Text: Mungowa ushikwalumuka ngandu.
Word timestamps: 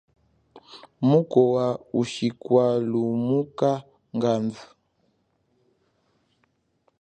Mungowa 1.05 1.65
ushikwalumuka 2.01 3.71
ngandu. 4.15 4.63